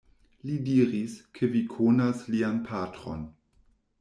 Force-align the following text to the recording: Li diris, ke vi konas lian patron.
Li 0.49 0.53
diris, 0.67 1.17
ke 1.39 1.51
vi 1.57 1.61
konas 1.75 2.23
lian 2.37 2.59
patron. 2.71 3.23